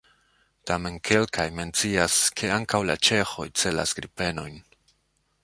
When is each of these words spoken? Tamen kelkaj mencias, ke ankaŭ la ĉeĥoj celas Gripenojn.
Tamen 0.69 0.95
kelkaj 1.09 1.45
mencias, 1.59 2.15
ke 2.41 2.49
ankaŭ 2.57 2.81
la 2.93 2.97
ĉeĥoj 3.09 3.47
celas 3.65 3.95
Gripenojn. 4.01 4.61